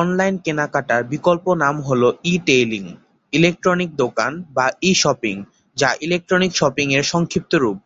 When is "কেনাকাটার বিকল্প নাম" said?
0.44-1.76